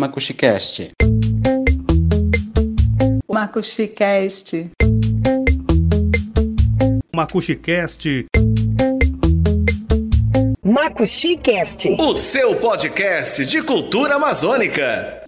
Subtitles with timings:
[0.00, 0.92] Macuxicast.
[3.30, 4.70] Macuxicast.
[7.14, 8.04] Macuxicast.
[10.64, 11.96] Macuxicast.
[11.98, 15.22] O seu podcast de cultura amazônica.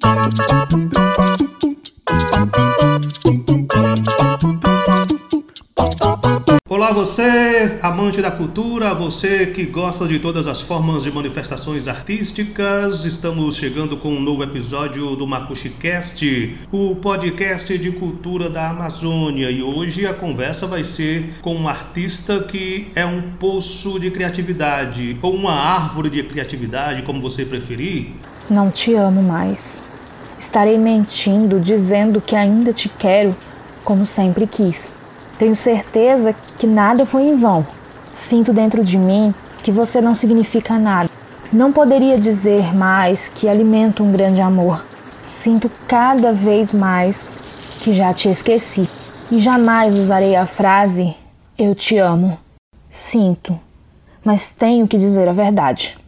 [6.94, 13.06] Você, amante da cultura, você que gosta de todas as formas de manifestações artísticas.
[13.06, 19.50] Estamos chegando com um novo episódio do Macuxicast, o podcast de cultura da Amazônia.
[19.50, 25.16] E hoje a conversa vai ser com um artista que é um poço de criatividade
[25.22, 28.12] ou uma árvore de criatividade, como você preferir.
[28.50, 29.80] Não te amo mais.
[30.38, 33.34] Estarei mentindo dizendo que ainda te quero
[33.82, 35.01] como sempre quis.
[35.42, 37.66] Tenho certeza que nada foi em vão.
[38.12, 41.08] Sinto dentro de mim que você não significa nada.
[41.52, 44.86] Não poderia dizer mais que alimento um grande amor.
[45.24, 47.34] Sinto cada vez mais
[47.80, 48.84] que já te esqueci.
[49.32, 51.12] E jamais usarei a frase
[51.58, 52.38] eu te amo.
[52.88, 53.58] Sinto,
[54.24, 55.98] mas tenho que dizer a verdade.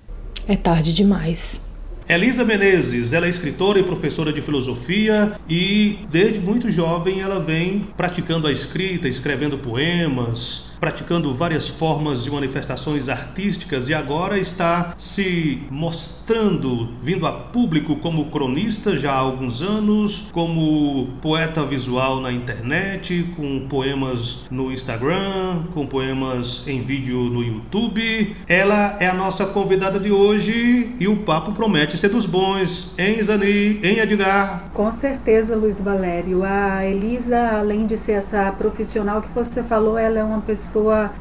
[0.46, 1.60] É tarde demais.
[2.06, 7.94] Elisa Menezes, ela é escritora e professora de filosofia e desde muito jovem ela vem
[7.96, 15.62] praticando a escrita, escrevendo poemas, praticando várias formas de manifestações artísticas e agora está se
[15.70, 23.26] mostrando, vindo a público como cronista já há alguns anos, como poeta visual na internet,
[23.36, 28.36] com poemas no Instagram, com poemas em vídeo no YouTube.
[28.48, 33.22] Ela é a nossa convidada de hoje e o papo promete ser dos bons, em
[33.22, 34.70] Zani, em Edgar.
[34.72, 36.42] Com certeza, Luiz Valério.
[36.44, 40.63] A Elisa, além de ser essa profissional que você falou, ela é uma pessoa,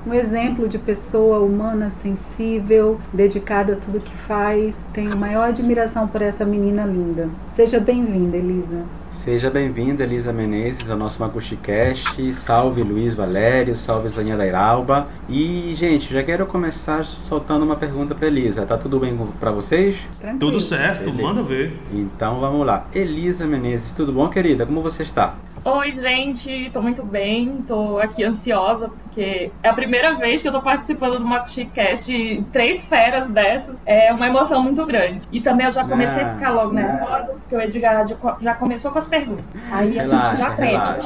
[0.06, 4.90] um exemplo de pessoa humana, sensível, dedicada a tudo que faz.
[4.94, 7.30] Tenho maior admiração por essa menina linda.
[7.54, 8.84] Seja bem-vinda, Elisa.
[9.12, 12.34] Seja bem-vinda, Elisa Menezes, ao nosso MacuxiCast.
[12.34, 15.08] Salve Luiz Valério, salve Zaninha da Iralba.
[15.30, 18.66] E, gente, já quero começar soltando uma pergunta para Elisa.
[18.66, 19.98] Tá tudo bem para vocês?
[20.20, 20.40] Tranquilo.
[20.40, 21.22] Tudo certo, Beleza.
[21.22, 21.74] manda ver.
[21.94, 22.88] Então vamos lá.
[22.94, 24.66] Elisa Menezes, tudo bom, querida?
[24.66, 25.36] Como você está?
[25.64, 30.52] Oi, gente, tô muito bem, tô aqui ansiosa, porque é a primeira vez que eu
[30.52, 33.76] tô participando do MacuxiCast de três feras dessas.
[33.86, 35.28] É uma emoção muito grande.
[35.32, 38.06] E também eu já comecei a ficar logo nervosa, porque o Edgar
[38.42, 39.46] já começou com as perguntas.
[39.72, 40.98] Aí a relaxa, gente já treina.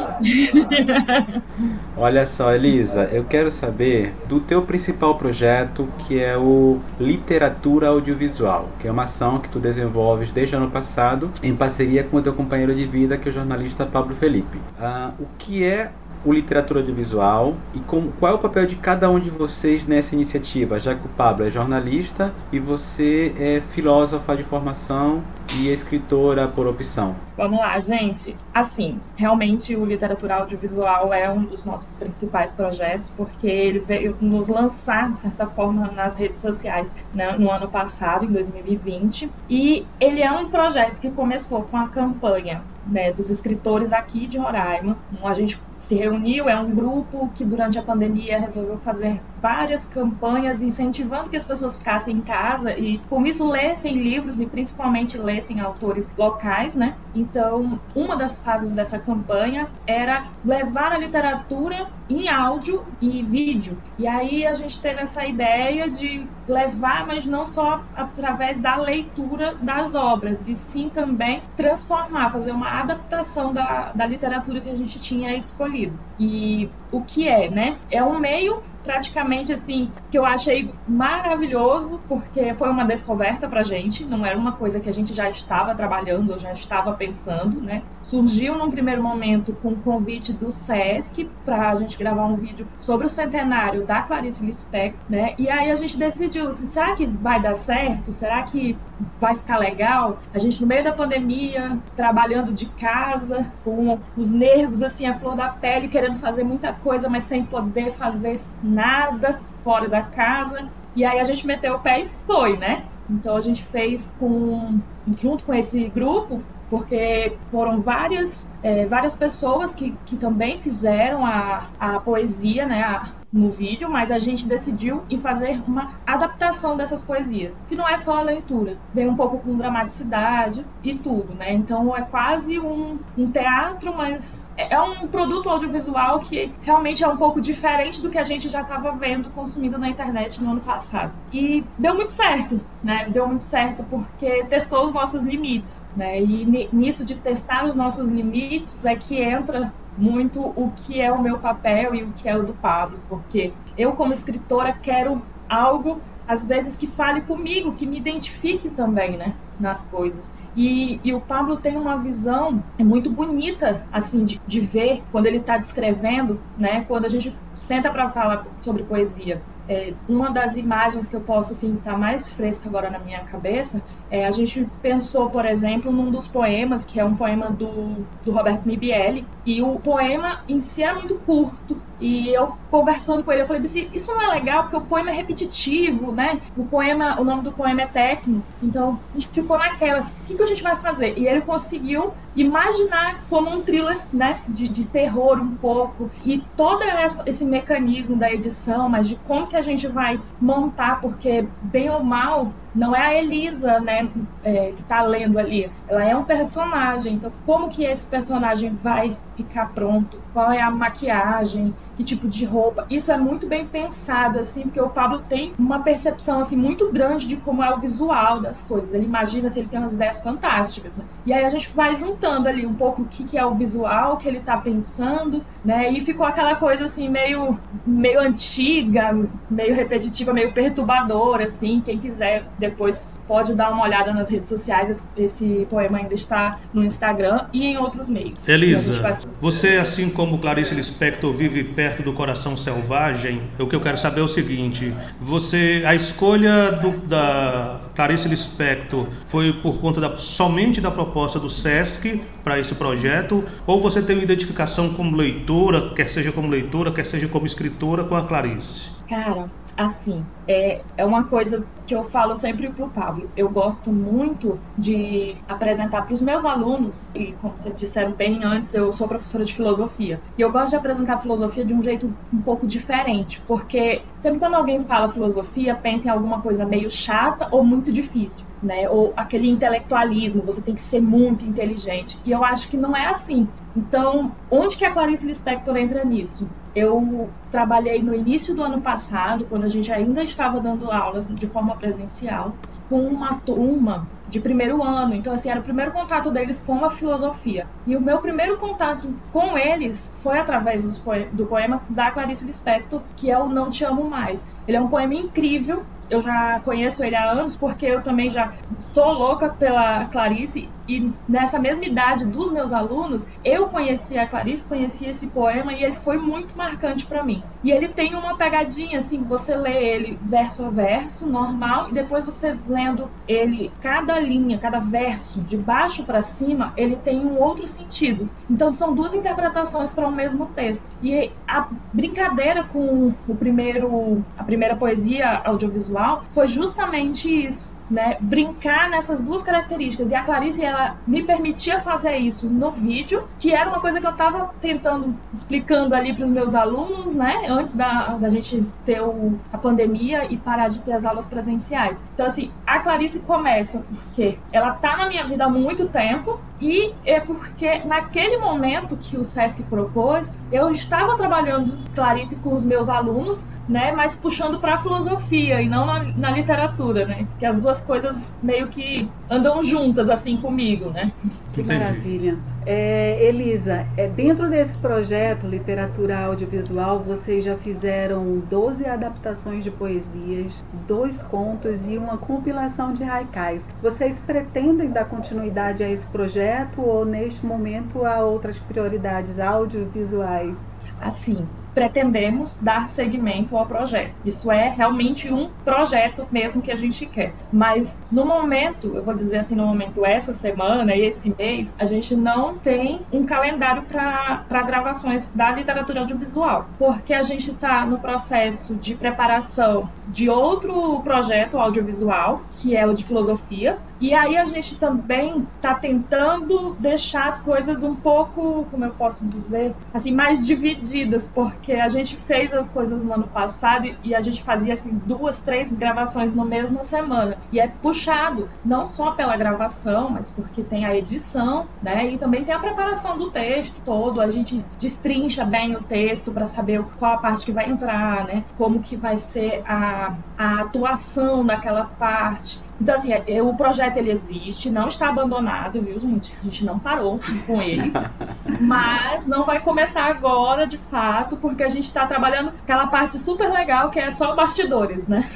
[1.97, 8.69] Olha só, Elisa, eu quero saber do teu principal projeto, que é o Literatura Audiovisual,
[8.79, 12.22] que é uma ação que tu desenvolves desde o ano passado, em parceria com o
[12.22, 14.57] teu companheiro de vida, que é o jornalista Pablo Felipe.
[14.79, 15.91] Uh, o que é
[16.28, 20.78] o literatura audiovisual e qual é o papel de cada um de vocês nessa iniciativa,
[20.78, 25.24] já que o Pablo é jornalista e você é filósofa de formação
[25.56, 27.16] e escritora por opção.
[27.38, 28.36] Vamos lá, gente.
[28.54, 34.50] Assim, realmente o literatura audiovisual é um dos nossos principais projetos, porque ele veio nos
[34.50, 39.30] lançar, de certa forma, nas redes sociais né, no ano passado, em 2020.
[39.50, 44.38] E ele é um projeto que começou com a campanha né, dos escritores aqui de
[44.38, 44.98] Roraima.
[45.24, 50.62] A gente se reuniu, é um grupo que durante a pandemia resolveu fazer várias campanhas
[50.64, 55.60] incentivando que as pessoas ficassem em casa e com isso lessem livros e principalmente lessem
[55.60, 56.96] autores locais, né?
[57.14, 63.78] Então, uma das fases dessa campanha era levar a literatura em áudio e vídeo.
[63.98, 69.56] E aí a gente teve essa ideia de levar, mas não só através da leitura
[69.62, 75.00] das obras, e sim também transformar, fazer uma adaptação da, da literatura que a gente
[75.00, 75.36] tinha
[75.67, 76.00] escolhido.
[76.19, 77.78] E o que é, né?
[77.91, 84.05] É um meio praticamente assim que eu achei maravilhoso porque foi uma descoberta pra gente,
[84.05, 87.83] não era uma coisa que a gente já estava trabalhando, ou já estava pensando, né?
[88.01, 92.66] Surgiu num primeiro momento com o convite do SESC para a gente gravar um vídeo
[92.79, 95.35] sobre o centenário da Clarice Lispector, né?
[95.38, 98.09] E aí a gente decidiu, assim, será que vai dar certo?
[98.09, 98.78] Será que
[99.19, 100.19] vai ficar legal?
[100.34, 105.35] A gente no meio da pandemia, trabalhando de casa, com os nervos assim a flor
[105.35, 110.67] da pele, querendo fazer muita coisa, mas sem poder fazer nada fora da casa.
[110.96, 112.85] E aí a gente meteu o pé e foi, né?
[113.09, 114.79] Então a gente fez com
[115.17, 121.67] junto com esse grupo, porque foram várias, é, várias pessoas que, que também fizeram a,
[121.79, 127.03] a poesia, né, a, no vídeo, mas a gente decidiu em fazer uma adaptação dessas
[127.03, 131.53] poesias, que não é só a leitura, vem um pouco com dramaticidade e tudo, né?
[131.53, 137.08] Então é quase um, um teatro, mas é, é um produto audiovisual que realmente é
[137.08, 140.62] um pouco diferente do que a gente já estava vendo, consumindo na internet no ano
[140.62, 141.12] passado.
[141.32, 143.08] E deu muito certo, né?
[143.09, 146.22] Deu muito certo porque testou os nossos limites, né?
[146.22, 151.22] E nisso de testar os nossos limites é que entra muito o que é o
[151.22, 155.99] meu papel e o que é o do Pablo, porque eu como escritora quero algo
[156.28, 160.34] às vezes que fale comigo, que me identifique também, né, nas coisas.
[160.55, 165.38] E, e o Pablo tem uma visão muito bonita, assim, de, de ver quando ele
[165.38, 169.41] está descrevendo, né, quando a gente senta para falar sobre poesia.
[169.69, 173.19] É, uma das imagens que eu posso assim estar tá mais fresca agora na minha
[173.25, 178.05] cabeça é a gente pensou por exemplo num dos poemas que é um poema do,
[178.23, 183.32] do Roberto Mibielli e o poema em si é muito curto e eu conversando com
[183.32, 186.40] ele, eu falei assim, isso não é legal porque o poema é repetitivo, né?
[186.55, 188.44] O poema, o nome do poema é técnico.
[188.61, 191.17] Então, a gente ficou naquelas, o que, que a gente vai fazer?
[191.17, 194.41] E ele conseguiu imaginar como um thriller, né?
[194.47, 196.11] De, de terror um pouco.
[196.23, 201.02] E todo essa, esse mecanismo da edição, mas de como que a gente vai montar,
[201.02, 204.08] porque bem ou mal, não é a Elisa, né,
[204.44, 205.70] é, que está lendo ali.
[205.88, 207.16] Ela é um personagem.
[207.16, 210.22] Então, como que esse personagem vai ficar pronto?
[210.32, 211.73] Qual é a maquiagem?
[211.97, 212.85] Que tipo de roupa.
[212.90, 217.28] Isso é muito bem pensado, assim, porque o Pablo tem uma percepção, assim, muito grande
[217.28, 218.94] de como é o visual das coisas.
[218.94, 221.03] Ele imagina, assim, ele tem umas ideias fantásticas, né?
[221.26, 224.17] E aí a gente vai juntando ali um pouco o que, que é o visual
[224.17, 225.91] que ele tá pensando, né?
[225.91, 229.17] E ficou aquela coisa, assim, meio, meio antiga,
[229.49, 231.82] meio repetitiva, meio perturbadora, assim.
[231.84, 235.03] Quem quiser depois pode dar uma olhada nas redes sociais.
[235.17, 238.47] Esse poema ainda está no Instagram e em outros meios.
[238.47, 239.17] Elisa, vai...
[239.40, 243.41] você, assim como Clarice Lispector, vive perto do coração selvagem.
[243.59, 249.07] O que eu quero saber é o seguinte: você, a escolha do, da Clarice Lispector
[249.25, 254.16] foi por conta da, somente da proposta do SESC para esse projeto, ou você tem
[254.16, 258.91] uma identificação como leitora, quer seja como leitora, quer seja como escritora, com a Clarice?
[259.10, 263.29] Cara, assim, é, é uma coisa que eu falo sempre pro Pablo.
[263.38, 268.74] Eu gosto muito de apresentar para os meus alunos, e como vocês disseram bem antes,
[268.74, 270.20] eu sou professora de filosofia.
[270.38, 274.39] E eu gosto de apresentar a filosofia de um jeito um pouco diferente, porque sempre
[274.39, 278.89] quando alguém fala filosofia, pensa em alguma coisa meio chata ou muito difícil, né?
[278.89, 282.20] Ou aquele intelectualismo, você tem que ser muito inteligente.
[282.25, 283.48] E eu acho que não é assim.
[283.77, 286.50] Então, onde que a Clarice Lispector entra nisso?
[286.75, 291.46] Eu trabalhei no início do ano passado, quando a gente ainda estava dando aulas de
[291.46, 292.56] forma presencial,
[292.89, 295.13] com uma turma de primeiro ano.
[295.13, 297.68] Então, assim, era o primeiro contato deles com a filosofia.
[297.86, 300.84] E o meu primeiro contato com eles foi através
[301.32, 304.44] do poema da Clarice Lispector, que é o Não Te Amo Mais.
[304.68, 308.53] Ele é um poema incrível, eu já conheço ele há anos porque eu também já
[308.80, 314.67] sou louca pela Clarice e nessa mesma idade dos meus alunos, eu conheci a Clarice,
[314.67, 317.43] conheci esse poema e ele foi muito marcante para mim.
[317.63, 322.24] E ele tem uma pegadinha assim, você lê ele verso a verso, normal, e depois
[322.24, 327.67] você lendo ele cada linha, cada verso, de baixo para cima, ele tem um outro
[327.67, 328.29] sentido.
[328.50, 330.84] Então são duas interpretações para o um mesmo texto.
[331.03, 338.89] E a brincadeira com o primeiro a primeira poesia audiovisual foi justamente isso né, brincar
[338.89, 340.12] nessas duas características.
[340.12, 344.07] E a Clarice, ela me permitia fazer isso no vídeo, que era uma coisa que
[344.07, 349.01] eu estava tentando, explicando ali para os meus alunos, né, antes da, da gente ter
[349.01, 352.01] o, a pandemia e parar de ter as aulas presenciais.
[352.13, 356.94] Então, assim, a Clarice começa porque ela tá na minha vida há muito tempo e
[357.06, 362.90] é porque naquele momento que o SESC propôs, eu estava trabalhando Clarice com os meus
[362.90, 367.58] alunos, né, mas puxando para a filosofia e não na, na literatura, né, que as
[367.58, 371.12] duas as coisas meio que andam juntas assim comigo, né?
[371.54, 371.80] Que Entendi.
[371.80, 372.38] maravilha.
[372.70, 380.62] É, Elisa, é, dentro desse projeto Literatura Audiovisual, vocês já fizeram 12 adaptações de poesias,
[380.86, 383.66] dois contos e uma compilação de haikais.
[383.82, 390.68] Vocês pretendem dar continuidade a esse projeto ou neste momento há outras prioridades audiovisuais?
[391.00, 394.12] Assim, pretendemos dar seguimento ao projeto.
[394.25, 397.36] Isso é realmente um projeto mesmo que a gente quer.
[397.53, 401.86] Mas no momento, eu vou dizer assim, no momento essa semana e esse mês, a
[401.86, 408.00] gente não tem um calendário para gravações da literatura audiovisual, porque a gente está no
[408.00, 414.46] processo de preparação de outro projeto audiovisual, que é o de filosofia, e aí a
[414.46, 420.46] gente também está tentando deixar as coisas um pouco, como eu posso dizer, assim, mais
[420.46, 425.01] divididas, porque a gente fez as coisas no ano passado e a gente fazia assim
[425.06, 427.38] duas, três gravações no mesma semana.
[427.51, 432.08] E é puxado, não só pela gravação, mas porque tem a edição, né?
[432.12, 434.22] E também tem a preparação do texto todo.
[434.22, 438.44] A gente destrincha bem o texto para saber qual a parte que vai entrar, né?
[438.58, 442.67] Como que vai ser a, a atuação daquela parte.
[442.79, 446.34] Então, assim, é, o projeto ele existe, não está abandonado, viu, gente?
[446.41, 447.91] A gente não parou com ele.
[448.62, 453.50] mas não vai começar agora, de fato, porque a gente está trabalhando aquela parte super
[453.50, 455.27] legal que é só bastidores, né?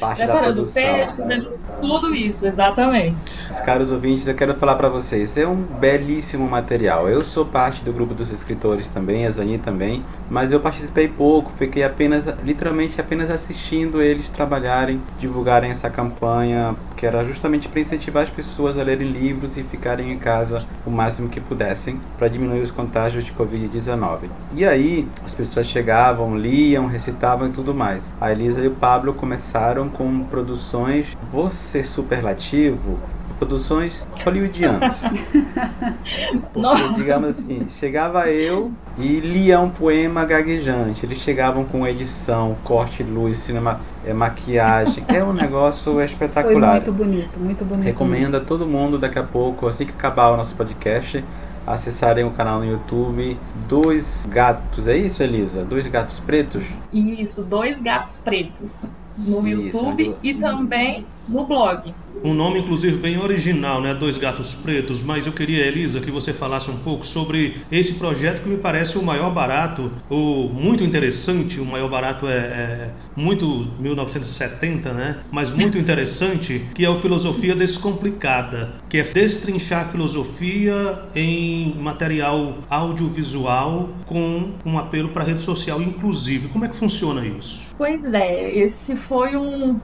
[0.00, 1.44] Parte Preparando o texto, né?
[1.80, 3.16] tudo isso, exatamente.
[3.64, 7.08] Caros ouvintes, eu quero falar para vocês, é um belíssimo material.
[7.08, 11.52] Eu sou parte do grupo dos escritores também, a Zani também, mas eu participei pouco,
[11.58, 18.24] fiquei apenas, literalmente apenas assistindo eles trabalharem, divulgarem essa campanha que era justamente para incentivar
[18.24, 22.60] as pessoas a lerem livros e ficarem em casa o máximo que pudessem para diminuir
[22.60, 24.28] os contágios de Covid-19.
[24.54, 28.12] E aí as pessoas chegavam, liam, recitavam e tudo mais.
[28.20, 31.16] A Elisa e o Pablo começaram com produções,
[31.50, 32.98] ser superlativo,
[33.38, 35.00] produções hollywoodianas.
[36.52, 41.06] Porque, digamos assim, chegava eu e lia um poema gaguejante.
[41.06, 45.04] Eles chegavam com edição, corte, luz, cinema, é, maquiagem.
[45.08, 46.82] É um negócio espetacular.
[46.82, 47.84] Foi muito bonito, muito bonito.
[47.84, 51.24] Recomendo a todo mundo daqui a pouco, assim que acabar o nosso podcast,
[51.66, 54.88] acessarem o canal no YouTube Dois Gatos.
[54.88, 55.64] É isso, Elisa?
[55.64, 56.64] Dois Gatos Pretos?
[56.92, 58.76] Isso, Dois Gatos Pretos.
[59.16, 61.94] No isso, YouTube e também no blog.
[62.24, 63.94] Um nome, inclusive, bem original, né?
[63.94, 65.02] Dois Gatos Pretos.
[65.02, 68.98] Mas eu queria, Elisa, que você falasse um pouco sobre esse projeto que me parece
[68.98, 71.60] o maior barato, ou muito interessante.
[71.60, 75.20] O maior barato é, é muito 1970, né?
[75.30, 80.74] Mas muito interessante, que é o Filosofia Descomplicada, que é destrinchar a filosofia
[81.14, 86.48] em material audiovisual com um apelo para a rede social inclusive.
[86.48, 87.74] Como é que funciona isso?
[87.76, 89.78] Pois é, esse foi um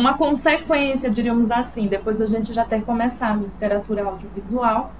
[0.00, 4.92] uma consequência, diríamos assim, depois da gente já ter começado literatura audiovisual.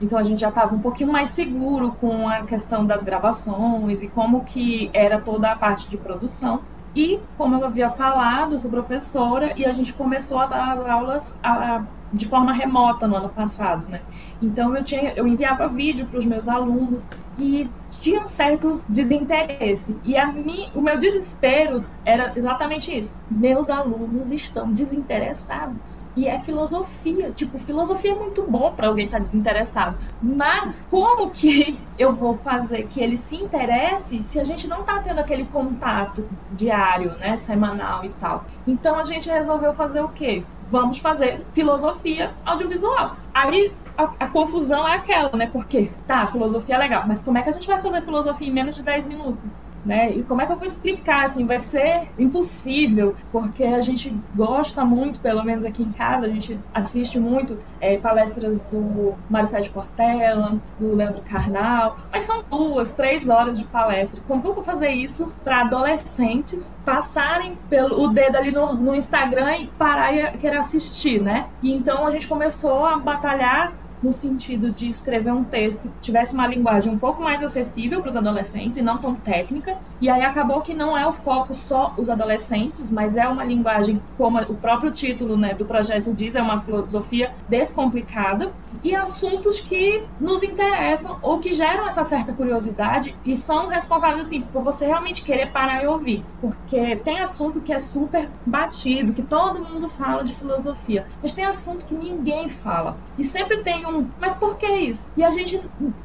[0.00, 4.08] Então a gente já estava um pouquinho mais seguro com a questão das gravações e
[4.08, 6.60] como que era toda a parte de produção.
[6.94, 10.86] E como eu havia falado, eu sou professora e a gente começou a dar as
[10.86, 14.00] aulas a, de forma remota no ano passado, né?
[14.40, 19.96] Então eu tinha, eu enviava vídeo para os meus alunos e tinha um certo desinteresse.
[20.04, 23.16] E a mim, o meu desespero era exatamente isso.
[23.30, 26.02] Meus alunos estão desinteressados.
[26.14, 27.30] E é filosofia.
[27.32, 29.96] Tipo, filosofia é muito bom para alguém estar tá desinteressado.
[30.22, 35.00] Mas como que eu vou fazer que ele se interesse se a gente não está
[35.00, 38.44] tendo aquele contato diário, né, semanal e tal?
[38.66, 40.42] Então a gente resolveu fazer o quê?
[40.68, 43.16] Vamos fazer filosofia audiovisual.
[43.32, 45.48] Aí a, confusão é aquela, né?
[45.50, 48.52] Porque, tá, filosofia é legal, mas como é que a gente vai fazer filosofia em
[48.52, 49.56] menos de 10 minutos?
[49.84, 50.10] Né?
[50.10, 51.26] E como é que eu vou explicar?
[51.26, 56.28] Assim, vai ser impossível, porque a gente gosta muito, pelo menos aqui em casa, a
[56.28, 62.90] gente assiste muito é, palestras do Mário Sérgio Portela, do Leandro Carnal, mas são duas,
[62.90, 64.20] três horas de palestra.
[64.26, 68.92] Como que eu vou fazer isso para adolescentes passarem pelo o dedo ali no, no
[68.92, 71.46] Instagram e parar e querer assistir, né?
[71.62, 73.72] E então a gente começou a batalhar
[74.02, 78.10] no sentido de escrever um texto que tivesse uma linguagem um pouco mais acessível para
[78.10, 79.76] os adolescentes e não tão técnica.
[80.00, 84.00] E aí acabou que não é o foco só os adolescentes, mas é uma linguagem,
[84.16, 88.52] como o próprio título né, do projeto diz, é uma filosofia descomplicada
[88.82, 94.40] e assuntos que nos interessam ou que geram essa certa curiosidade e são responsáveis assim
[94.40, 99.22] por você realmente querer parar e ouvir, porque tem assunto que é super batido, que
[99.22, 104.08] todo mundo fala de filosofia, mas tem assunto que ninguém fala e sempre tem um,
[104.20, 105.06] mas por que isso?
[105.16, 105.60] E a gente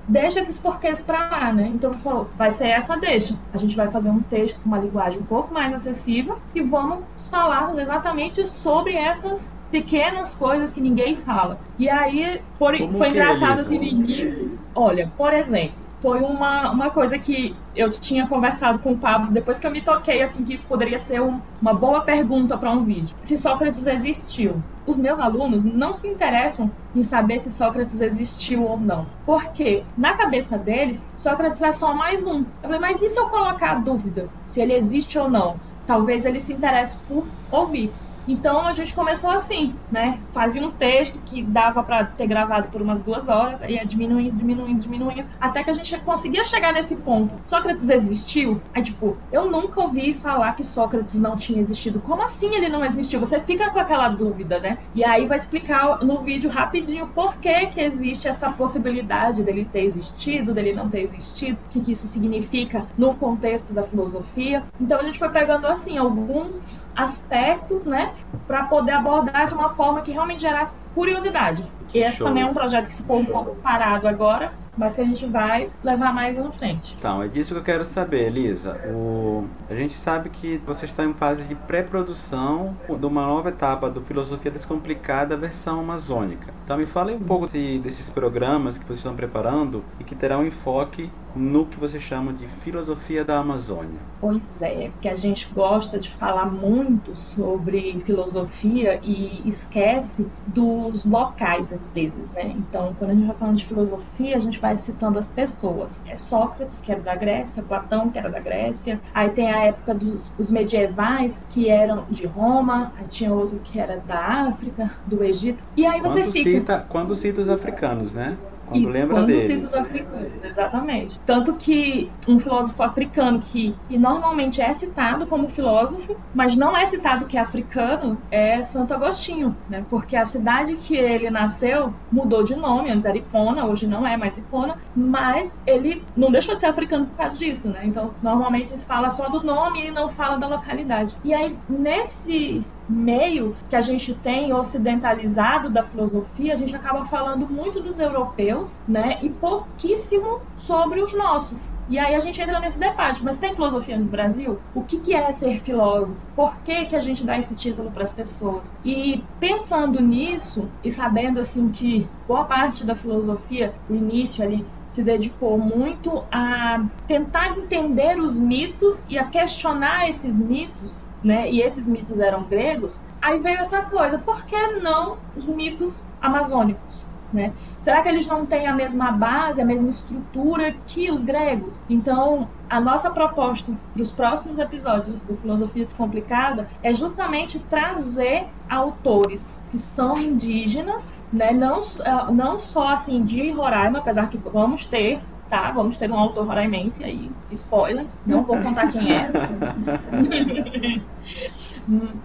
[0.08, 1.72] deixa esses porquês para lá, né?
[1.74, 1.92] Então
[2.38, 3.36] vai ser essa deixa.
[3.54, 7.28] A gente vai fazer um texto com uma linguagem um pouco mais acessível e vamos
[7.30, 11.58] falar exatamente sobre essas pequenas coisas que ninguém fala.
[11.80, 14.60] E aí foi, foi é engraçado é assim no início.
[14.76, 19.60] Olha, por exemplo, foi uma, uma coisa que eu tinha conversado com o Pablo depois
[19.60, 22.84] que eu me toquei assim que isso poderia ser um, uma boa pergunta para um
[22.84, 23.16] vídeo.
[23.24, 24.62] Se Sócrates existiu.
[24.84, 29.06] Os meus alunos não se interessam em saber se Sócrates existiu ou não.
[29.28, 32.40] Porque na cabeça deles, Sócrates é só mais um.
[32.40, 35.56] Eu falei, mas e se eu colocar a dúvida se ele existe ou não?
[35.86, 37.92] Talvez ele se interesse por ouvir.
[38.28, 40.20] Então a gente começou assim, né?
[40.34, 44.36] Fazia um texto que dava para ter gravado por umas duas horas, aí ia diminuindo,
[44.36, 47.34] diminuindo, diminuindo, até que a gente conseguia chegar nesse ponto.
[47.46, 48.62] Sócrates existiu?
[48.74, 52.00] Aí, tipo, eu nunca ouvi falar que Sócrates não tinha existido.
[52.00, 53.20] Como assim ele não existiu?
[53.20, 54.78] Você fica com aquela dúvida, né?
[54.94, 59.84] E aí vai explicar no vídeo rapidinho por que que existe essa possibilidade dele ter
[59.84, 64.64] existido, dele não ter existido, o que, que isso significa no contexto da filosofia.
[64.80, 68.11] Então a gente foi pegando assim alguns aspectos, né,
[68.48, 71.66] para poder abordar de uma forma que realmente gerasse curiosidade.
[71.94, 72.28] E esse Show.
[72.28, 75.70] também é um projeto que ficou um pouco parado agora, mas que a gente vai
[75.84, 76.96] levar mais à frente.
[76.98, 78.78] Então, é disso que eu quero saber, Elisa.
[78.94, 79.46] O...
[79.70, 84.02] A gente sabe que você está em fase de pré-produção de uma nova etapa do
[84.02, 86.52] Filosofia Descomplicada versão amazônica.
[86.66, 90.46] Então, me fale um pouco desse- desses programas que vocês estão preparando e que terão
[90.46, 94.00] enfoque no que você chama de filosofia da Amazônia.
[94.20, 101.72] Pois é, porque a gente gosta de falar muito sobre filosofia e esquece dos locais
[101.72, 102.54] às vezes, né?
[102.58, 106.00] Então, quando a gente vai falando de filosofia, a gente vai citando as pessoas.
[106.08, 109.00] É Sócrates, que era da Grécia, Platão, que era da Grécia.
[109.14, 112.92] Aí tem a época dos os medievais, que eram de Roma.
[112.98, 115.64] Aí tinha outro que era da África, do Egito.
[115.76, 116.50] E aí você Quando fica...
[116.50, 118.38] cita, quando cita os africanos, né?
[118.72, 119.44] Quando Isso, lembra quando deles.
[119.44, 121.20] cita os africanos, exatamente.
[121.26, 126.86] Tanto que um filósofo africano que, que normalmente é citado como filósofo, mas não é
[126.86, 129.84] citado que é africano, é Santo Agostinho, né?
[129.90, 134.16] Porque a cidade que ele nasceu mudou de nome, antes era Hipona, hoje não é
[134.16, 137.82] mais Hipona, mas ele não deixou de ser africano por causa disso, né?
[137.84, 141.14] Então, normalmente se fala só do nome e não fala da localidade.
[141.26, 147.48] E aí, nesse meio que a gente tem ocidentalizado da filosofia, a gente acaba falando
[147.48, 151.72] muito dos europeus, né, e pouquíssimo sobre os nossos.
[151.90, 154.60] E aí a gente entra nesse debate, mas tem filosofia no Brasil?
[154.74, 156.20] O que, que é ser filósofo?
[156.36, 158.74] Por que, que a gente dá esse título para as pessoas?
[158.84, 165.02] E pensando nisso, e sabendo assim que boa parte da filosofia, o início ali, se
[165.02, 171.50] dedicou muito a tentar entender os mitos e a questionar esses mitos, né?
[171.50, 173.00] E esses mitos eram gregos.
[173.22, 177.54] Aí veio essa coisa, por que não os mitos amazônicos, né?
[177.82, 181.84] Será que eles não têm a mesma base, a mesma estrutura que os gregos?
[181.90, 189.52] Então, a nossa proposta para os próximos episódios do Filosofia Descomplicada é justamente trazer autores
[189.72, 191.52] que são indígenas, né?
[191.52, 195.20] não, eh, não só assim de Roraima, apesar que vamos ter,
[195.52, 195.70] tá?
[195.70, 199.30] Vamos ter um autor roraimense aí, spoiler, não vou contar quem é.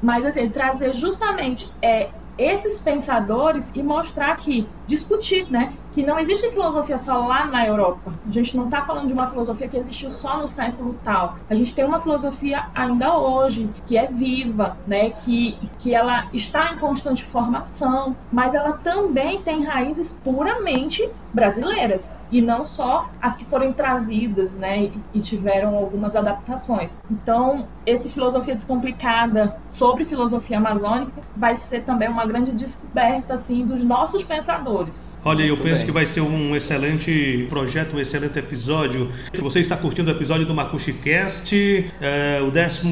[0.00, 5.73] Mas assim, trazer justamente é, esses pensadores e mostrar que, discutir, né?
[5.92, 8.12] Que não existe filosofia só lá na Europa.
[8.29, 11.37] A gente não está falando de uma filosofia que existiu só no século tal.
[11.51, 15.11] A gente tem uma filosofia ainda hoje, que é viva, né?
[15.11, 22.41] Que, que ela está em constante formação, mas ela também tem raízes puramente brasileiras e
[22.41, 26.97] não só as que foram trazidas, né, e, tiveram algumas adaptações.
[27.11, 33.83] Então, esse filosofia descomplicada sobre filosofia amazônica vai ser também uma grande descoberta assim dos
[33.83, 35.11] nossos pensadores.
[35.27, 35.87] Olha, eu Muito penso bem.
[35.87, 39.11] que vai ser um excelente projeto, um excelente episódio.
[39.41, 42.87] Você está curtindo o episódio do MacuxiCast, é, o 14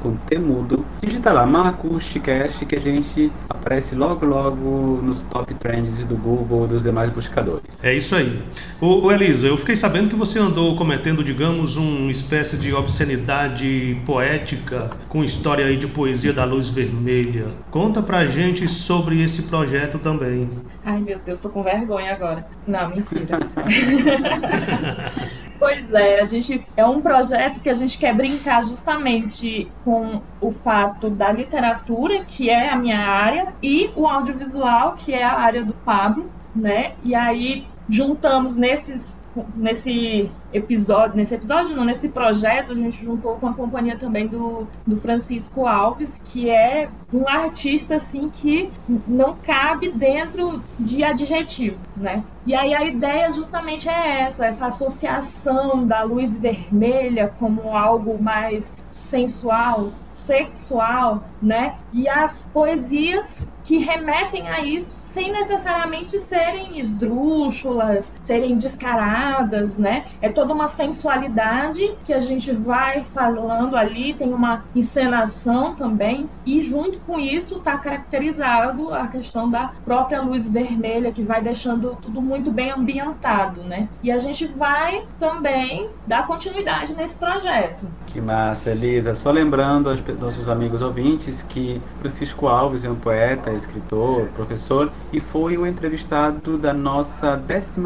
[0.01, 0.85] com temudo.
[1.01, 6.67] Digita lá MacuxiCast que a gente aparece logo logo nos top trends do Google e
[6.69, 7.77] dos demais buscadores.
[7.83, 8.41] É isso aí.
[8.79, 14.01] Ô, ô, Elisa, eu fiquei sabendo que você andou cometendo, digamos, uma espécie de obscenidade
[14.05, 17.47] poética com história aí de poesia da luz vermelha.
[17.69, 20.49] Conta pra gente sobre esse projeto também.
[20.86, 22.48] Ai, meu Deus, tô com vergonha agora.
[22.65, 23.38] Não, mentira.
[25.60, 30.54] Pois é, a gente é um projeto que a gente quer brincar justamente com o
[30.54, 35.65] fato da literatura, que é a minha área, e o audiovisual, que é a área
[35.65, 36.94] do Pablo, né?
[37.04, 39.20] E aí juntamos nesses
[39.56, 44.67] nesse episódio, nesse episódio não, nesse projeto, a gente juntou com a companhia também do,
[44.85, 48.69] do Francisco Alves, que é um artista assim que
[49.07, 52.23] não cabe dentro de adjetivo, né?
[52.45, 58.71] E aí a ideia justamente é essa, essa associação da luz vermelha como algo mais
[58.89, 61.75] sensual, sexual, né?
[61.93, 70.05] E as poesias que remetem a isso sem necessariamente serem esdrúxulas, serem descaradas, né?
[70.19, 76.62] É toda uma sensualidade que a gente vai falando ali, tem uma encenação também, e
[76.62, 82.21] junto com isso está caracterizado a questão da própria luz vermelha que vai deixando tudo
[82.21, 83.89] muito bem ambientado, né?
[84.02, 87.86] E a gente vai também dar continuidade nesse projeto.
[88.08, 89.13] Que massa, Elisa.
[89.15, 95.19] Só lembrando aos nossos amigos ouvintes que Francisco Alves é um poeta, escritor, professor e
[95.19, 97.82] foi o entrevistado da nossa 12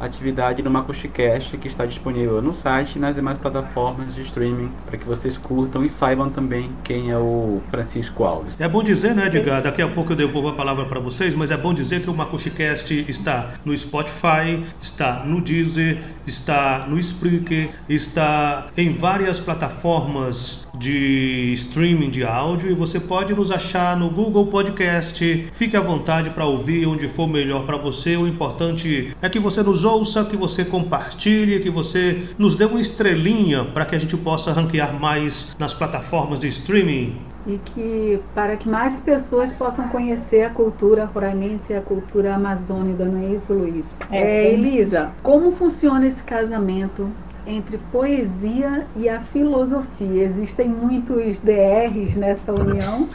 [0.00, 0.70] atividade no
[1.36, 5.36] MacuxiCast que está disponível no site e nas demais plataformas de streaming para que vocês
[5.36, 8.56] curtam e saibam também quem é o Francisco Alves.
[8.58, 9.62] É bom dizer, né, Edgar?
[9.62, 12.14] Daqui a pouco eu devolvo a palavra para vocês, mas é bom dizer que o
[12.14, 21.52] MacuxiCast está no Spotify, está no Deezer, está no Spreaker, está em várias plataformas de
[21.54, 25.48] streaming de áudio e você pode nos achar no Google Podcast.
[25.52, 28.16] Fique à vontade para ouvir onde for melhor para você.
[28.16, 32.80] O importante é que você nos ouça, que você compartilhe, que você nos dê uma
[32.80, 38.56] estrelinha para que a gente possa ranquear mais nas plataformas de streaming e que para
[38.56, 43.52] que mais pessoas possam conhecer a cultura roranense e a cultura amazônica, não é isso,
[43.52, 43.94] Luiz?
[44.10, 47.08] É, é, Elisa, como funciona esse casamento
[47.46, 50.24] entre poesia e a filosofia?
[50.24, 53.08] Existem muitos DRs nessa união?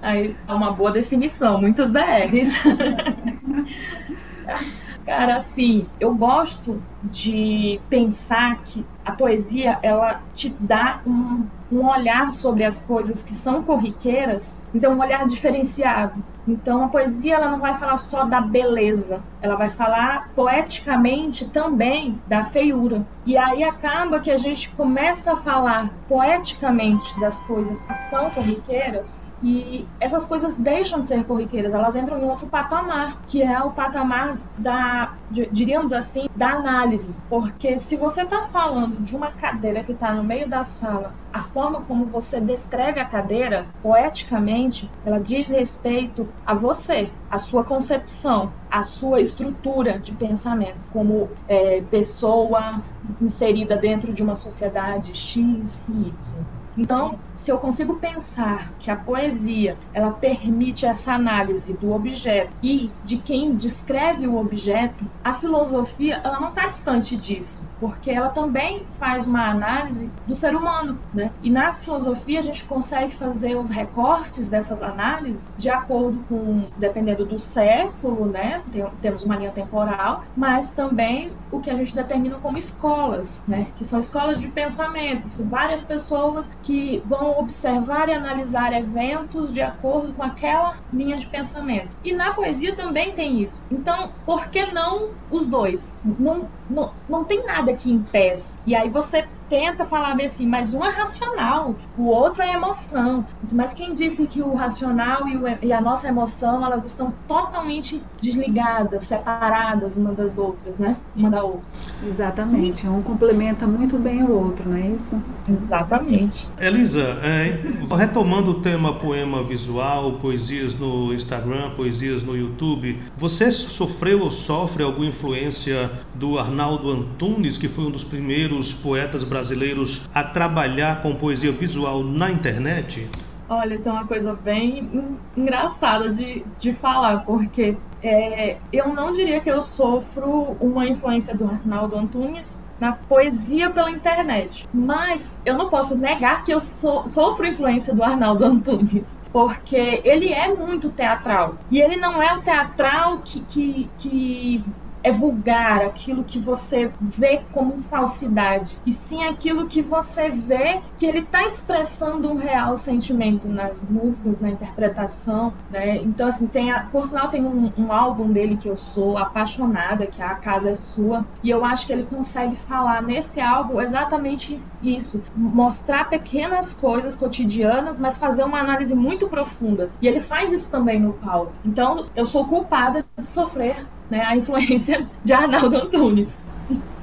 [0.00, 2.52] Aí é uma boa definição, muitos DRs.
[5.06, 12.32] Cara, assim, eu gosto de pensar que a poesia ela te dá um, um olhar
[12.32, 16.24] sobre as coisas que são corriqueiras, mas é um olhar diferenciado.
[16.46, 22.20] Então a poesia ela não vai falar só da beleza, ela vai falar poeticamente também
[22.26, 23.06] da feiura.
[23.24, 29.24] E aí acaba que a gente começa a falar poeticamente das coisas que são corriqueiras
[29.42, 33.70] e essas coisas deixam de ser corriqueiras, elas entram em outro patamar, que é o
[33.70, 37.14] patamar da, diríamos assim, da análise.
[37.28, 41.42] Porque se você está falando de uma cadeira que está no meio da sala, a
[41.42, 48.50] forma como você descreve a cadeira, poeticamente, ela diz respeito a você, a sua concepção,
[48.70, 52.80] a sua estrutura de pensamento, como é, pessoa
[53.20, 56.44] inserida dentro de uma sociedade X e Y.
[56.76, 62.90] Então, se eu consigo pensar que a poesia ela permite essa análise do objeto e
[63.04, 68.84] de quem descreve o objeto, a filosofia ela não está distante disso, porque ela também
[68.98, 71.30] faz uma análise do ser humano, né?
[71.42, 77.26] E na filosofia a gente consegue fazer os recortes dessas análises de acordo com, dependendo
[77.26, 78.62] do século, né?
[78.72, 83.66] Tem, temos uma linha temporal, mas também o que a gente determina como escolas, né?
[83.76, 89.60] Que são escolas de pensamento, são várias pessoas que vão observar e analisar eventos de
[89.60, 91.96] acordo com aquela linha de pensamento.
[92.04, 93.62] E na poesia também tem isso.
[93.70, 95.90] Então, por que não os dois?
[96.04, 98.58] Não, não, não tem nada que impeça.
[98.66, 103.24] E aí você tenta falar bem assim, mas um é racional, o outro é emoção.
[103.52, 108.02] Mas quem disse que o racional e, o, e, a nossa emoção elas estão totalmente
[108.20, 110.96] desligadas, separadas uma das outras, né?
[111.14, 111.62] Uma da outra.
[112.04, 112.86] Exatamente.
[112.86, 115.22] Um complementa muito bem o outro, não é isso?
[115.48, 116.46] Exatamente.
[116.58, 124.22] Elisa, é, retomando o tema poema visual, poesias no Instagram, poesias no YouTube, você sofreu
[124.22, 130.08] ou sofre alguma influência do Arnaldo Antunes, que foi um dos primeiros poetas brasileiros brasileiros
[130.14, 133.08] a trabalhar com poesia visual na internet?
[133.48, 139.40] Olha, isso é uma coisa bem engraçada de, de falar, porque é, eu não diria
[139.40, 144.66] que eu sofro uma influência do Arnaldo Antunes na poesia pela internet.
[144.72, 150.32] Mas eu não posso negar que eu so, sofro influência do Arnaldo Antunes, porque ele
[150.32, 151.54] é muito teatral.
[151.70, 154.64] E ele não é o teatral que, que, que
[155.06, 161.06] é vulgar, aquilo que você vê como falsidade, e sim aquilo que você vê que
[161.06, 165.98] ele está expressando um real sentimento nas músicas, na interpretação, né?
[165.98, 170.08] Então, assim, tem a, por sinal, tem um, um álbum dele que eu sou apaixonada,
[170.08, 173.80] que é A Casa é Sua, e eu acho que ele consegue falar nesse álbum
[173.80, 179.88] exatamente isso, mostrar pequenas coisas cotidianas, mas fazer uma análise muito profunda.
[180.02, 181.52] E ele faz isso também no palco.
[181.64, 186.38] Então, eu sou culpada de sofrer né, a influência de Arnaldo Antunes.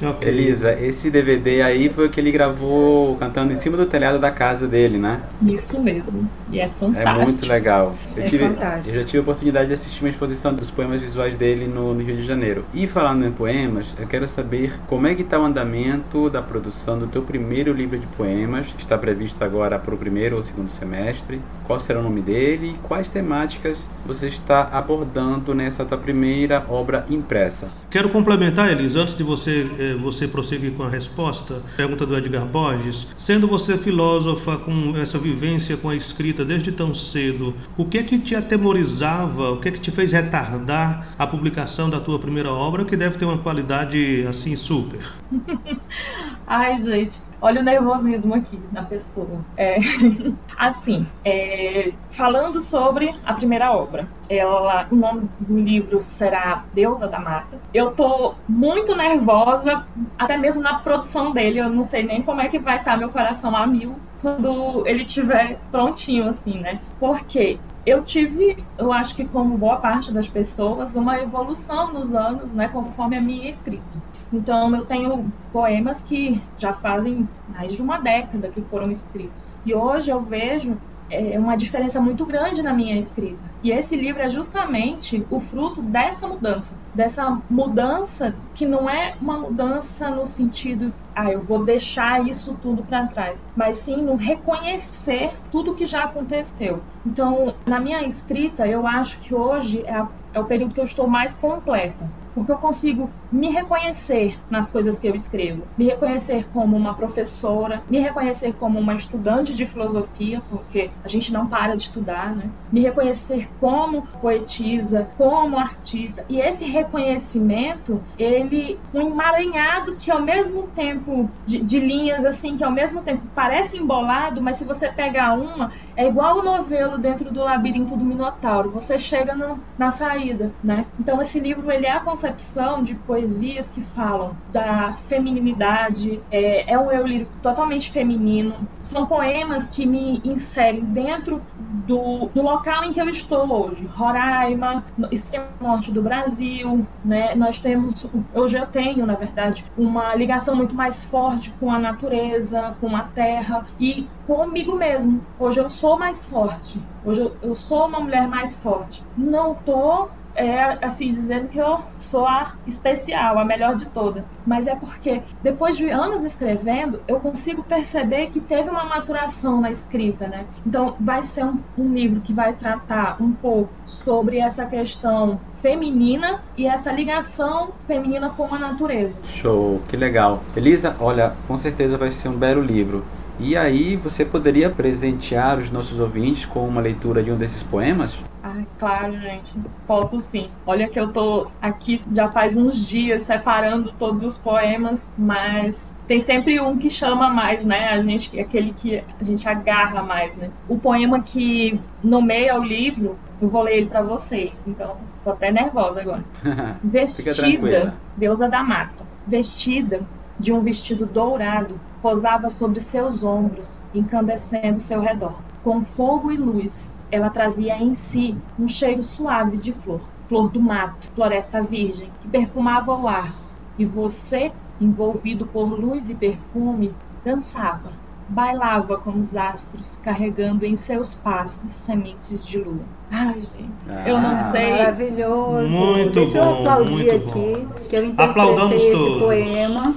[0.03, 0.29] Okay.
[0.29, 4.31] Elisa, esse DVD aí foi o que ele gravou cantando em cima do telhado da
[4.31, 5.21] casa dele, né?
[5.41, 6.29] Isso mesmo.
[6.51, 7.09] E é fantástico.
[7.09, 7.95] É muito legal.
[8.15, 8.89] Eu, é tive, fantástico.
[8.89, 12.03] eu já tive a oportunidade de assistir uma exposição dos poemas visuais dele no, no
[12.03, 12.65] Rio de Janeiro.
[12.73, 16.97] E falando em poemas, eu quero saber como é que está o andamento da produção
[16.99, 20.69] do teu primeiro livro de poemas, que está previsto agora para o primeiro ou segundo
[20.69, 21.41] semestre.
[21.65, 27.05] Qual será o nome dele e quais temáticas você está abordando nessa tua primeira obra
[27.09, 27.67] impressa?
[27.89, 32.45] Quero complementar, Elisa, antes de você, eh, você prosseguir com a resposta, pergunta do Edgar
[32.45, 33.07] Borges.
[33.15, 38.03] Sendo você filósofa com essa vivência com a escrita desde tão cedo, o que é
[38.03, 42.51] que te atemorizava, o que é que te fez retardar a publicação da tua primeira
[42.51, 45.01] obra, que deve ter uma qualidade assim super?
[46.45, 49.43] Ai, gente, olha o nervosismo aqui na pessoa.
[49.57, 49.77] É,
[50.57, 57.19] assim, é, falando sobre a primeira obra, ela, o nome do livro será Deusa da
[57.19, 57.59] Mata.
[57.73, 59.85] Eu tô muito nervosa,
[60.17, 61.59] até mesmo na produção dele.
[61.59, 65.03] Eu não sei nem como é que vai estar meu coração a mil quando ele
[65.03, 66.79] estiver prontinho, assim, né?
[66.97, 72.53] Porque eu tive, eu acho que como boa parte das pessoas, uma evolução nos anos,
[72.53, 74.01] né, conforme a minha escrita.
[74.33, 79.45] Então, eu tenho poemas que já fazem mais de uma década que foram escritos.
[79.63, 80.75] E hoje eu vejo
[81.09, 83.53] é, uma diferença muito grande na minha escrita.
[83.61, 86.73] E esse livro é justamente o fruto dessa mudança.
[86.95, 92.83] Dessa mudança que não é uma mudança no sentido, ah, eu vou deixar isso tudo
[92.83, 96.81] para trás, mas sim no reconhecer tudo que já aconteceu.
[97.05, 100.85] Então, na minha escrita, eu acho que hoje é, a, é o período que eu
[100.85, 106.45] estou mais completa porque eu consigo me reconhecer nas coisas que eu escrevo, me reconhecer
[106.53, 111.75] como uma professora, me reconhecer como uma estudante de filosofia, porque a gente não para
[111.75, 112.49] de estudar, né?
[112.71, 116.23] Me reconhecer como poetisa, como artista.
[116.29, 122.63] E esse reconhecimento, ele um emaranhado que ao mesmo tempo de, de linhas assim, que
[122.63, 127.31] ao mesmo tempo parece embolado, mas se você pegar uma, é igual o novelo dentro
[127.31, 128.69] do labirinto do Minotauro.
[128.69, 130.85] Você chega no, na saída, né?
[130.99, 132.93] Então esse livro ele é a concepção de
[133.23, 138.55] poesias que falam da feminilidade, é, é um eu lírico totalmente feminino.
[138.81, 141.41] São poemas que me inserem dentro
[141.87, 147.33] do, do local em que eu estou hoje, Roraima, extremo norte do Brasil, né?
[147.35, 152.75] Nós temos, hoje eu tenho, na verdade, uma ligação muito mais forte com a natureza,
[152.81, 155.25] com a terra e comigo mesmo.
[155.39, 156.77] Hoje eu sou mais forte.
[157.05, 159.03] Hoje eu, eu sou uma mulher mais forte.
[159.17, 164.67] Não tô é assim dizendo que eu sou a especial, a melhor de todas, mas
[164.67, 170.27] é porque depois de anos escrevendo, eu consigo perceber que teve uma maturação na escrita,
[170.27, 170.45] né?
[170.65, 176.41] Então vai ser um, um livro que vai tratar um pouco sobre essa questão feminina
[176.57, 179.17] e essa ligação feminina com a natureza.
[179.25, 180.43] Show, que legal.
[180.55, 183.03] Elisa, olha, com certeza vai ser um belo livro.
[183.39, 188.17] E aí, você poderia presentear os nossos ouvintes com uma leitura de um desses poemas?
[188.43, 189.53] Ah, claro, gente.
[189.87, 190.49] Posso sim.
[190.67, 196.19] Olha que eu tô aqui já faz uns dias separando todos os poemas, mas tem
[196.19, 197.87] sempre um que chama mais, né?
[197.87, 200.49] A gente, aquele que a gente agarra mais, né?
[200.67, 204.51] O poema que nomeia o livro, eu vou ler ele para vocês.
[204.67, 206.25] Então, tô até nervosa agora.
[206.83, 209.05] Vestida, deusa da mata.
[209.25, 210.01] Vestida
[210.37, 215.35] de um vestido dourado, posava sobre seus ombros, incandescendo seu redor.
[215.63, 220.59] Com fogo e luz, ela trazia em si um cheiro suave de flor, flor do
[220.59, 223.31] mato, floresta virgem, que perfumava o ar.
[223.77, 226.91] E você, envolvido por luz e perfume,
[227.23, 227.91] dançava,
[228.27, 232.81] bailava com os astros, carregando em seus passos sementes de lua.
[233.11, 234.71] Ai, gente, ah, eu não sei.
[234.71, 235.69] Maravilhoso.
[235.69, 237.75] Muito Deixa bom, eu aplaudir muito aqui, bom.
[237.89, 239.19] que eu Aplaudamos esse todos.
[239.19, 239.95] poema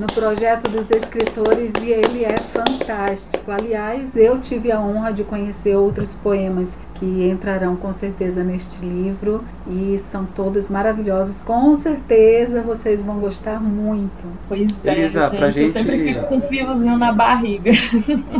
[0.00, 3.50] no projeto dos escritores e ele é fantástico.
[3.50, 9.42] Aliás, eu tive a honra de conhecer outros poemas que entrarão com certeza neste livro
[9.66, 11.40] e são todos maravilhosos.
[11.40, 14.10] Com certeza vocês vão gostar muito.
[14.48, 17.70] Pois é, Elisa, gente, pra gente- eu sempre fico com um fiozinho na barriga.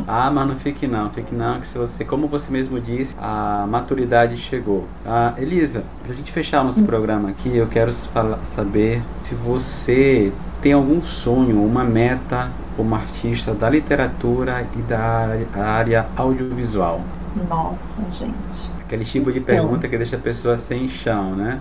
[0.07, 3.67] Ah, mas não fique não, fique não, que se você, como você mesmo disse, a
[3.69, 4.87] maturidade chegou.
[5.07, 7.93] Ah, Elisa, pra gente fechar nosso programa aqui, eu quero
[8.45, 16.07] saber se você tem algum sonho, uma meta como artista da literatura e da área-
[16.17, 17.01] audiovisual.
[17.49, 18.71] Nossa, gente.
[18.81, 19.55] Aquele tipo de Então.
[19.55, 21.61] pergunta que deixa a pessoa sem chão, né?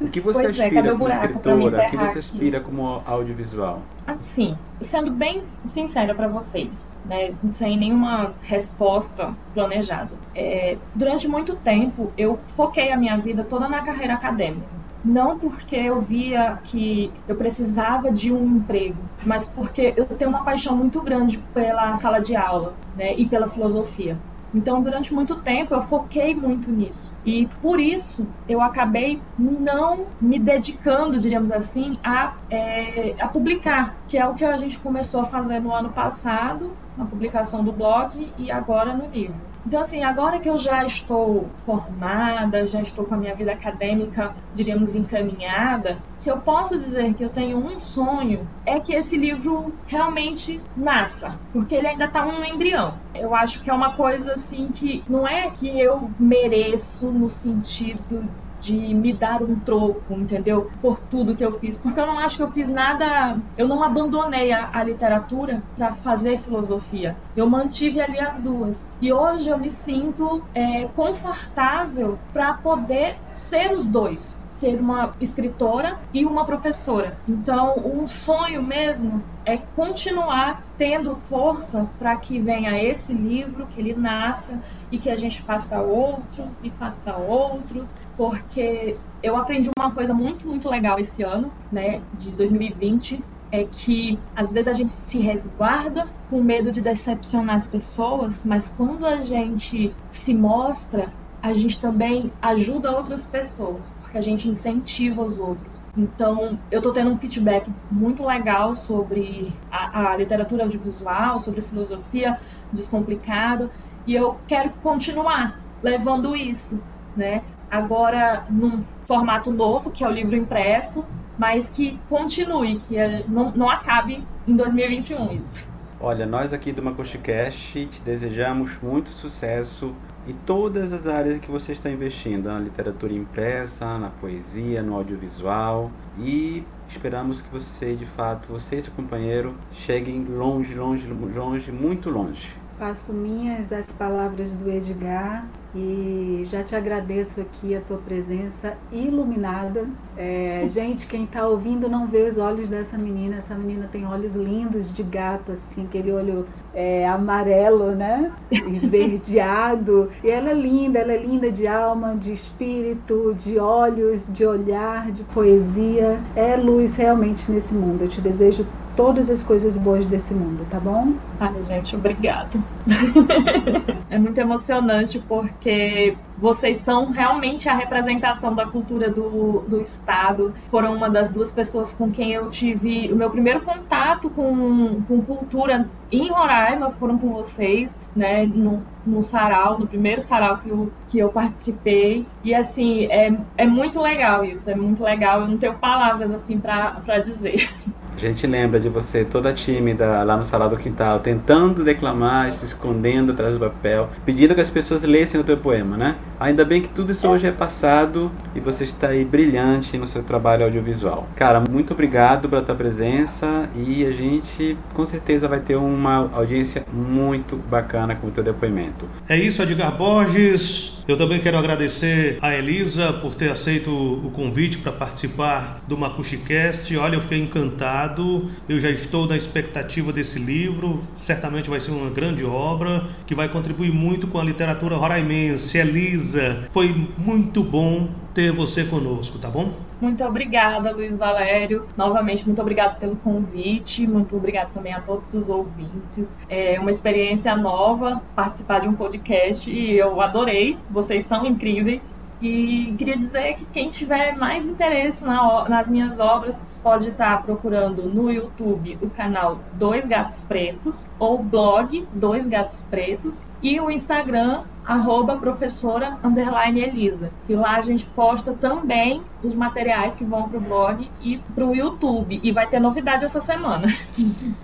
[0.00, 1.86] O que você Pois é, aspira o como escritora?
[1.86, 2.18] O que você aqui?
[2.18, 3.80] aspira como audiovisual?
[4.06, 10.10] Assim, sendo bem sincera para vocês, né, sem nenhuma resposta planejada.
[10.34, 14.77] É, durante muito tempo, eu foquei a minha vida toda na carreira acadêmica.
[15.04, 20.44] Não porque eu via que eu precisava de um emprego, mas porque eu tenho uma
[20.44, 24.18] paixão muito grande pela sala de aula né, e pela filosofia.
[24.54, 27.12] Então, durante muito tempo, eu foquei muito nisso.
[27.24, 34.16] E por isso, eu acabei não me dedicando, diríamos assim, a, é, a publicar, que
[34.16, 38.32] é o que a gente começou a fazer no ano passado, na publicação do blog
[38.38, 39.47] e agora no livro.
[39.68, 44.34] Então, assim, agora que eu já estou formada, já estou com a minha vida acadêmica,
[44.54, 49.74] diríamos, encaminhada, se eu posso dizer que eu tenho um sonho, é que esse livro
[49.86, 52.94] realmente nasça, porque ele ainda está um embrião.
[53.14, 58.26] Eu acho que é uma coisa, assim, que não é que eu mereço no sentido
[58.60, 60.70] de me dar um troco, entendeu?
[60.80, 61.76] Por tudo que eu fiz.
[61.76, 63.38] Porque eu não acho que eu fiz nada.
[63.56, 67.16] Eu não abandonei a, a literatura para fazer filosofia.
[67.36, 68.86] Eu mantive ali as duas.
[69.00, 74.42] E hoje eu me sinto é, confortável para poder ser os dois.
[74.48, 77.16] Ser uma escritora e uma professora.
[77.28, 83.94] Então, um sonho mesmo é continuar tendo força para que venha esse livro, que ele
[83.94, 84.62] nasça
[84.92, 90.46] e que a gente faça outros e faça outros, porque eu aprendi uma coisa muito,
[90.46, 96.06] muito legal esse ano, né, de 2020, é que às vezes a gente se resguarda
[96.30, 101.12] com medo de decepcionar as pessoas, mas quando a gente se mostra,
[101.42, 105.82] a gente também ajuda outras pessoas porque a gente incentiva os outros.
[105.94, 112.40] Então, eu estou tendo um feedback muito legal sobre a, a literatura audiovisual, sobre filosofia
[112.72, 113.70] descomplicado,
[114.06, 116.82] e eu quero continuar levando isso,
[117.14, 117.42] né?
[117.70, 121.04] Agora num formato novo, que é o livro impresso,
[121.36, 125.66] mas que continue, que é, não, não acabe em 2021 isso.
[126.00, 129.94] Olha, nós aqui do MacuxiCast te desejamos muito sucesso
[130.28, 135.90] em todas as áreas que você está investindo, na literatura impressa, na poesia, no audiovisual
[136.18, 142.10] e esperamos que você, de fato, você e seu companheiro cheguem longe, longe, longe, muito
[142.10, 142.54] longe.
[142.78, 149.84] Faço minhas as palavras do Edgar e já te agradeço aqui a tua presença iluminada.
[150.16, 153.38] É, gente, quem está ouvindo não vê os olhos dessa menina.
[153.38, 158.30] Essa menina tem olhos lindos de gato, assim, aquele olho é, amarelo, né?
[158.48, 160.10] Esverdeado.
[160.22, 165.10] E ela é linda, ela é linda de alma, de espírito, de olhos, de olhar,
[165.10, 166.16] de poesia.
[166.36, 168.02] É luz realmente nesse mundo.
[168.02, 168.64] Eu te desejo
[168.98, 171.12] todas as coisas boas desse mundo, tá bom?
[171.38, 172.60] Ai, gente, obrigado.
[174.10, 180.52] é muito emocionante porque vocês são realmente a representação da cultura do, do Estado.
[180.68, 185.22] Foram uma das duas pessoas com quem eu tive o meu primeiro contato com, com
[185.22, 190.92] cultura em Roraima, foram com vocês, né, no, no sarau, no primeiro sarau que eu,
[191.08, 192.26] que eu participei.
[192.42, 195.42] E, assim, é, é muito legal isso, é muito legal.
[195.42, 197.70] Eu não tenho palavras, assim, para dizer.
[198.18, 202.64] A gente lembra de você toda tímida lá no salão do quintal, tentando declamar, se
[202.64, 206.16] escondendo atrás do papel, pedindo que as pessoas lessem o teu poema, né?
[206.40, 210.22] Ainda bem que tudo isso hoje é passado e você está aí brilhante no seu
[210.22, 211.26] trabalho audiovisual.
[211.34, 216.84] Cara, muito obrigado pela tua presença e a gente com certeza vai ter uma audiência
[216.92, 219.06] muito bacana com o teu depoimento.
[219.28, 220.98] É isso, Edgar Borges.
[221.08, 226.94] Eu também quero agradecer a Elisa por ter aceito o convite para participar do MacuxiCast.
[226.98, 228.44] Olha, eu fiquei encantado.
[228.68, 231.02] Eu já estou na expectativa desse livro.
[231.14, 235.78] Certamente vai ser uma grande obra que vai contribuir muito com a literatura roraimense.
[235.78, 236.27] Elisa,
[236.70, 239.72] foi muito bom ter você conosco, tá bom?
[240.00, 241.86] Muito obrigada, Luiz Valério.
[241.96, 244.06] Novamente, muito obrigada pelo convite.
[244.06, 246.28] Muito obrigada também a todos os ouvintes.
[246.48, 250.78] É uma experiência nova participar de um podcast e eu adorei.
[250.88, 252.14] Vocês são incríveis.
[252.40, 258.02] E queria dizer que quem tiver mais interesse na, nas minas obras pode estar procurando
[258.02, 264.62] no YouTube o canal Dois Gatos Pretos ou blog Dois Gatos Pretos e o Instagram
[264.88, 267.30] arroba professora underline Elisa.
[267.46, 271.66] E lá a gente posta também os materiais que vão para o blog e para
[271.66, 272.40] o YouTube.
[272.42, 273.94] E vai ter novidade essa semana.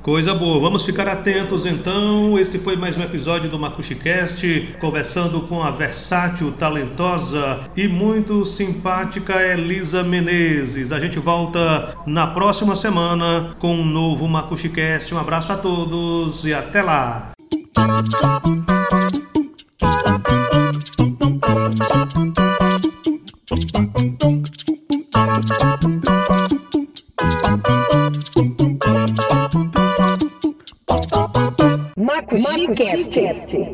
[0.02, 0.58] Coisa boa.
[0.58, 2.38] Vamos ficar atentos então.
[2.38, 9.34] Este foi mais um episódio do MacuxiCast, conversando com a versátil, talentosa e muito simpática
[9.42, 10.90] Elisa Menezes.
[10.90, 15.14] A gente volta na próxima semana com um novo MacuxiCast.
[15.14, 17.32] Um abraço a todos e até lá.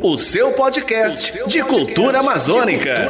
[0.03, 3.09] O seu podcast de cultura amazônica.